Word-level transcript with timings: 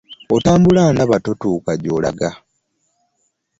Otambula 0.35 0.81
ndaba 0.93 1.17
totuuka 1.25 1.71
gy'olaga. 1.81 2.29